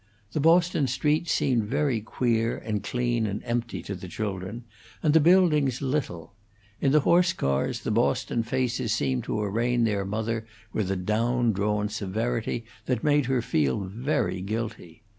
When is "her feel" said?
13.27-13.81